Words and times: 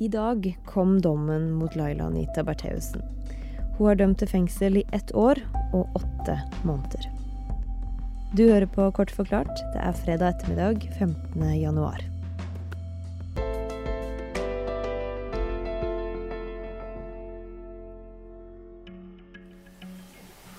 I 0.00 0.08
dag 0.08 0.58
kom 0.66 1.00
dommen 1.00 1.52
mot 1.52 1.76
Laila 1.76 2.04
Anita 2.04 2.42
Bertheussen. 2.42 3.02
Hun 3.78 3.90
er 3.90 3.96
dømt 3.98 4.20
til 4.20 4.28
fengsel 4.30 4.76
i 4.78 4.84
ett 4.94 5.10
år 5.10 5.40
og 5.74 5.96
åtte 5.98 6.36
måneder. 6.62 7.08
Du 8.30 8.44
hører 8.46 8.68
på 8.70 8.86
Kort 8.94 9.10
forklart. 9.10 9.50
Det 9.74 9.82
er 9.82 9.98
fredag 9.98 10.36
ettermiddag 10.36 10.86
15. 11.00 11.42
januar. 11.58 11.98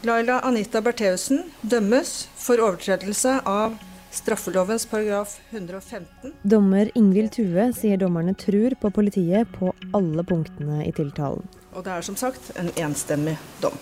Laila 0.03 0.41
Anita 0.43 0.83
Bertheussen 0.83 1.45
dømmes 1.61 2.25
for 2.35 2.59
overtredelse 2.59 3.39
av 3.47 3.79
Straffelovens 4.11 4.85
paragraf 4.89 5.39
115. 5.49 6.33
Dommer 6.41 6.89
Ingvild 6.97 7.31
Tue 7.35 7.67
sier 7.77 7.97
dommerne 8.01 8.33
tror 8.33 8.73
på 8.81 8.89
politiet 8.93 9.51
på 9.53 9.69
alle 9.93 10.25
punktene 10.25 10.81
i 10.87 10.91
tiltalen. 10.95 11.45
Og 11.77 11.85
det 11.85 11.93
er 11.93 12.05
som 12.07 12.17
sagt 12.17 12.49
en 12.57 12.71
enstemmig 12.81 13.37
dom. 13.61 13.77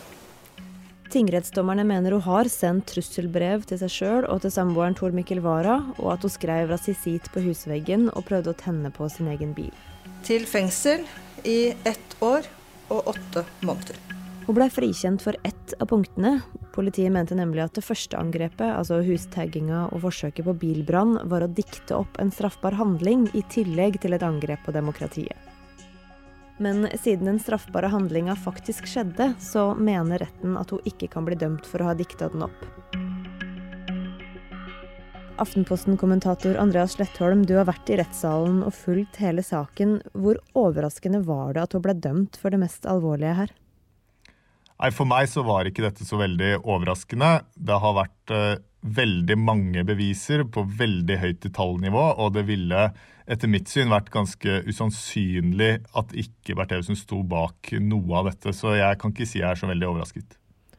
Tingrettsdommerne 1.07 1.85
mener 1.87 2.17
hun 2.17 2.25
har 2.25 2.49
sendt 2.51 2.89
trusselbrev 2.91 3.63
til 3.69 3.79
seg 3.79 3.93
sjøl 3.93 4.27
og 4.27 4.43
til 4.43 4.51
samboeren 4.51 4.97
Tor 4.99 5.15
Mikkel 5.15 5.39
Wara, 5.45 5.79
og 5.95 6.11
at 6.17 6.27
hun 6.27 6.33
skrev 6.33 6.67
rasisitt 6.73 7.31
på 7.31 7.45
husveggen 7.47 8.09
og 8.11 8.27
prøvde 8.27 8.51
å 8.51 8.59
tenne 8.59 8.91
på 8.91 9.07
sin 9.13 9.31
egen 9.31 9.55
bil. 9.55 9.71
Til 10.27 10.43
fengsel 10.49 11.07
i 11.47 11.71
ett 11.87 12.19
år 12.19 12.51
og 12.91 13.13
åtte 13.15 13.47
måneder. 13.63 14.16
Hun 14.47 14.55
ble 14.55 14.69
frikjent 14.71 15.19
for 15.19 15.35
ett 15.43 15.73
av 15.75 15.89
punktene. 15.91 16.37
Politiet 16.71 17.11
mente 17.11 17.35
nemlig 17.35 17.65
at 17.65 17.75
det 17.75 17.83
første 17.83 18.15
angrepet, 18.15 18.69
altså 18.69 19.01
hustagginga 19.03 19.89
og 19.91 20.05
forsøket 20.05 20.47
på 20.47 20.53
bilbrann, 20.61 21.17
var 21.27 21.43
å 21.43 21.49
dikte 21.51 21.97
opp 21.97 22.15
en 22.23 22.31
straffbar 22.31 22.77
handling 22.79 23.25
i 23.35 23.43
tillegg 23.51 23.99
til 23.99 24.15
et 24.15 24.23
angrep 24.23 24.63
på 24.63 24.71
demokratiet. 24.71 25.35
Men 26.63 26.87
siden 26.95 27.27
den 27.27 27.41
straffbare 27.43 27.91
handlinga 27.91 28.37
faktisk 28.39 28.87
skjedde, 28.87 29.33
så 29.43 29.73
mener 29.75 30.23
retten 30.23 30.55
at 30.55 30.71
hun 30.71 30.87
ikke 30.87 31.11
kan 31.11 31.27
bli 31.27 31.35
dømt 31.35 31.67
for 31.67 31.83
å 31.83 31.91
ha 31.91 31.99
dikta 31.99 32.31
den 32.31 32.47
opp. 32.47 32.65
Aftenposten-kommentator 35.43 36.55
Andreas 36.55 36.95
Slettholm, 36.95 37.43
du 37.43 37.57
har 37.59 37.67
vært 37.67 37.91
i 37.91 37.99
rettssalen 37.99 38.63
og 38.63 38.79
fulgt 38.79 39.19
hele 39.19 39.43
saken. 39.43 39.99
Hvor 40.15 40.39
overraskende 40.55 41.25
var 41.27 41.51
det 41.53 41.67
at 41.67 41.75
hun 41.75 41.83
ble 41.83 41.99
dømt 41.99 42.39
for 42.39 42.55
det 42.55 42.63
mest 42.63 42.87
alvorlige 42.87 43.41
her? 43.43 43.57
Nei, 44.77 44.91
For 44.93 45.09
meg 45.09 45.29
så 45.31 45.41
var 45.45 45.65
ikke 45.65 45.85
dette 45.87 46.05
så 46.05 46.19
veldig 46.21 46.59
overraskende. 46.61 47.39
Det 47.57 47.77
har 47.81 47.95
vært 47.97 48.33
uh, 48.33 48.59
veldig 48.85 49.37
mange 49.41 49.83
beviser 49.87 50.45
på 50.53 50.63
veldig 50.77 51.17
høyt 51.23 51.39
detaljnivå, 51.47 52.03
og 52.21 52.35
det 52.35 52.45
ville 52.49 52.89
etter 53.27 53.51
mitt 53.51 53.67
syn 53.71 53.89
vært 53.91 54.11
ganske 54.13 54.61
usannsynlig 54.69 55.71
at 55.97 56.13
ikke 56.15 56.55
Bertheussen 56.55 56.99
sto 56.99 57.23
bak 57.27 57.73
noe 57.83 58.21
av 58.21 58.29
dette. 58.29 58.53
Så 58.55 58.77
jeg 58.77 59.01
kan 59.01 59.11
ikke 59.15 59.27
si 59.27 59.41
jeg 59.41 59.49
er 59.49 59.59
så 59.59 59.69
veldig 59.69 59.89
overrasket. 59.89 60.37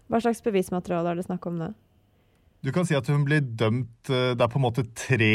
Hva 0.08 0.22
slags 0.24 0.40
bevismateriale 0.46 1.12
er 1.12 1.20
det 1.20 1.26
snakk 1.26 1.50
om 1.50 1.58
nå? 1.60 1.72
Du 2.64 2.72
kan 2.74 2.86
si 2.88 2.96
at 2.96 3.06
hun 3.12 3.22
blir 3.26 3.44
dømt 3.44 4.10
eh, 4.10 4.32
Det 4.34 4.42
er 4.42 4.50
på 4.50 4.58
en 4.58 4.64
måte 4.64 4.82
tre 4.98 5.34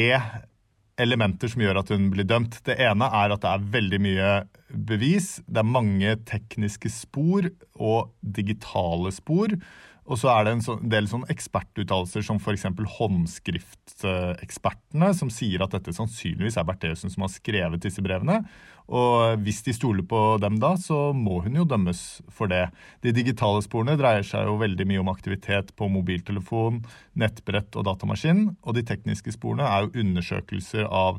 elementer 1.02 1.50
som 1.52 1.64
gjør 1.64 1.80
at 1.82 1.92
hun 1.94 2.10
blir 2.14 2.28
dømt. 2.30 2.60
Det 2.68 2.78
ene 2.82 3.08
er 3.08 3.34
at 3.34 3.44
det 3.44 3.52
er 3.52 3.72
veldig 3.78 4.00
mye 4.04 4.34
bevis. 4.70 5.36
Det 5.48 5.64
er 5.64 5.74
mange 5.76 6.16
tekniske 6.30 6.92
spor 6.94 7.50
og 7.80 8.14
digitale 8.22 9.14
spor. 9.16 9.56
Og 10.04 10.20
så 10.20 10.28
er 10.34 10.44
det 10.44 10.52
en 10.58 10.84
del 10.92 11.06
sånn 11.08 11.24
ekspertuttalelser 11.32 12.20
som 12.28 12.36
f.eks. 12.42 12.66
håndskriftekspertene, 12.98 15.08
som 15.16 15.30
sier 15.32 15.64
at 15.64 15.72
dette 15.78 15.96
sannsynligvis 15.96 16.58
er 16.60 16.68
Bertheussen 16.68 17.08
som 17.14 17.24
har 17.24 17.32
skrevet 17.32 17.80
disse 17.86 18.04
brevene. 18.04 18.44
Og 18.92 19.40
hvis 19.46 19.62
de 19.64 19.72
stoler 19.76 20.04
på 20.04 20.38
dem 20.44 20.58
da, 20.60 20.76
så 20.76 21.14
må 21.16 21.40
hun 21.46 21.56
jo 21.56 21.64
dømmes 21.68 22.22
for 22.34 22.48
det. 22.52 22.68
De 23.06 23.12
digitale 23.16 23.62
sporene 23.64 23.96
dreier 24.00 24.24
seg 24.28 24.48
jo 24.50 24.58
veldig 24.60 24.86
mye 24.90 25.02
om 25.06 25.12
aktivitet 25.14 25.68
på 25.80 25.88
mobiltelefon, 25.92 26.82
nettbrett 27.16 27.76
og 27.80 27.86
datamaskin. 27.88 28.42
Og 28.60 28.72
de 28.76 28.84
tekniske 28.92 29.32
sporene 29.38 29.66
er 29.70 29.80
jo 29.86 29.94
undersøkelser 30.04 30.84
av 30.90 31.14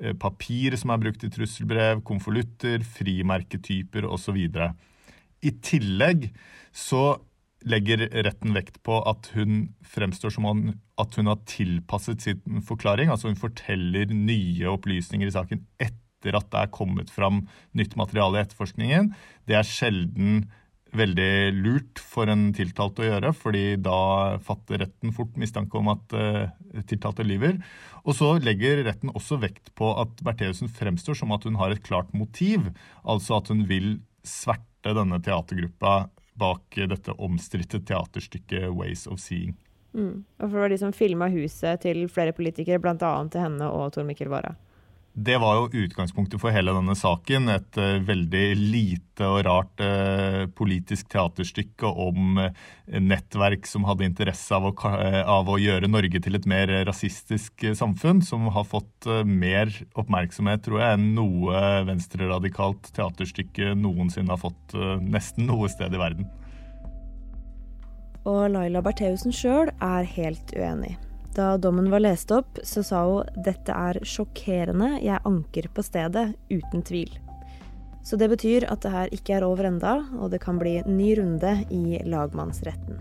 eh, 0.00 0.16
papir 0.16 0.76
som 0.80 0.90
er 0.94 1.02
brukt 1.04 1.24
i 1.28 1.32
trusselbrev, 1.34 2.00
konvolutter, 2.08 2.80
frimerketyper 2.96 4.02
osv. 4.08 4.38
I 5.44 5.50
tillegg 5.60 6.32
så 6.72 7.20
legger 7.68 8.06
retten 8.24 8.54
vekt 8.56 8.78
på 8.86 9.00
at 9.08 9.30
hun 9.34 9.72
fremstår 9.84 10.32
som 10.32 10.46
om 10.48 10.62
at 11.00 11.16
hun 11.18 11.28
har 11.28 11.42
tilpasset 11.48 12.24
sin 12.24 12.62
forklaring. 12.66 13.10
Altså 13.12 13.28
hun 13.28 13.40
forteller 13.40 14.12
nye 14.14 14.70
opplysninger 14.70 15.28
i 15.28 15.34
saken 15.34 15.66
etter 15.80 16.36
at 16.36 16.48
det 16.52 16.62
er 16.62 16.72
kommet 16.72 17.12
fram 17.12 17.44
nytt 17.76 17.96
materiale 18.00 18.40
i 18.40 18.44
etterforskningen. 18.44 19.12
Det 19.48 19.58
er 19.58 19.68
sjelden 19.68 20.42
veldig 20.96 21.52
lurt 21.54 22.00
for 22.02 22.30
en 22.30 22.48
tiltalt 22.56 22.98
å 22.98 23.06
gjøre, 23.06 23.32
fordi 23.36 23.64
da 23.78 24.38
fatter 24.42 24.82
retten 24.82 25.14
fort 25.14 25.36
mistanke 25.38 25.78
om 25.78 25.92
at 25.92 26.16
uh, 26.16 26.82
tiltalte 26.90 27.26
lyver. 27.26 27.60
Og 28.02 28.16
så 28.18 28.32
legger 28.42 28.82
retten 28.86 29.12
også 29.14 29.38
vekt 29.42 29.70
på 29.78 29.92
at 30.00 30.22
Bertheussen 30.26 30.72
fremstår 30.72 31.18
som 31.20 31.34
at 31.36 31.46
hun 31.46 31.60
har 31.60 31.74
et 31.74 31.84
klart 31.86 32.10
motiv, 32.16 32.72
altså 33.04 33.38
at 33.38 33.52
hun 33.52 33.66
vil 33.70 34.00
sverte 34.26 34.96
denne 34.96 35.20
teatergruppa 35.22 36.08
bak 36.40 36.78
dette 36.90 37.14
omstridte 37.18 37.82
teaterstykket 37.84 38.70
'Ways 38.72 39.06
of 39.06 39.20
Seeing'. 39.20 39.58
Mm. 39.92 40.24
Og 40.38 40.44
for 40.46 40.54
det 40.54 40.62
var 40.64 40.72
de 40.72 40.78
som 40.78 40.92
filma 40.94 41.28
huset 41.30 41.82
til 41.82 42.08
flere 42.08 42.32
politikere, 42.32 42.78
bl.a. 42.78 42.96
til 43.28 43.40
henne 43.42 43.70
og 43.70 43.92
Tor 43.92 44.06
Mikkel 44.06 44.30
Wara. 44.30 44.54
Det 45.20 45.36
var 45.36 45.56
jo 45.58 45.82
utgangspunktet 45.84 46.40
for 46.40 46.54
hele 46.54 46.72
denne 46.72 46.94
saken. 46.96 47.50
Et 47.52 47.78
uh, 47.80 47.98
veldig 48.08 48.44
lite 48.56 49.26
og 49.28 49.42
rart 49.44 49.82
uh, 49.84 50.46
politisk 50.56 51.10
teaterstykke 51.12 51.90
om 52.04 52.38
uh, 52.40 52.46
nettverk 52.88 53.68
som 53.68 53.84
hadde 53.88 54.06
interesse 54.08 54.56
av 54.56 54.70
å, 54.70 54.72
av 54.80 55.50
å, 55.50 55.58
gjøre 55.60 55.90
Norge 55.92 56.22
til 56.24 56.38
et 56.38 56.48
mer 56.48 56.72
rasistisk 56.88 57.66
samfunn, 57.76 58.22
som 58.24 58.48
har 58.54 58.64
fått 58.64 59.08
mer 59.26 59.70
oppmerksomhet, 59.98 60.64
tror 60.64 60.80
jeg, 60.80 60.96
enn 60.96 61.12
noe 61.18 61.60
venstreradikalt 61.88 62.90
teaterstykke 62.96 63.74
noensinne 63.78 64.32
har 64.32 64.40
fått 64.40 64.74
nesten 65.04 65.46
noe 65.50 65.68
sted 65.70 65.94
i 65.94 66.00
verden. 66.00 66.26
Og 68.24 68.48
Laila 68.56 68.82
Bertheussen 68.84 69.34
sjøl 69.34 69.70
er 69.84 70.08
helt 70.16 70.56
uenig. 70.56 70.96
Da 71.34 71.56
dommen 71.56 71.90
var 71.90 72.00
lest 72.00 72.30
opp, 72.34 72.58
så 72.62 72.82
sa 72.82 73.04
hun 73.06 73.42
dette 73.46 73.70
er 73.70 74.00
sjokkerende, 74.02 74.96
jeg 74.98 75.22
anker 75.24 75.68
på 75.74 75.84
stedet, 75.86 76.32
uten 76.50 76.82
tvil. 76.82 77.12
Så 78.02 78.16
det 78.18 78.30
betyr 78.32 78.66
at 78.66 78.82
det 78.82 78.90
her 78.90 79.14
ikke 79.14 79.36
er 79.36 79.46
over 79.46 79.68
enda, 79.68 80.00
og 80.18 80.32
det 80.32 80.40
kan 80.42 80.58
bli 80.58 80.80
ny 80.88 81.12
runde 81.20 81.54
i 81.70 82.00
lagmannsretten. 82.02 82.98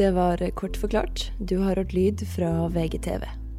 Det 0.00 0.10
var 0.16 0.40
kort 0.56 0.76
forklart. 0.80 1.30
Du 1.38 1.58
har 1.60 1.76
hørt 1.76 1.92
lyd 1.92 2.24
fra 2.34 2.68
VGTV. 2.72 3.49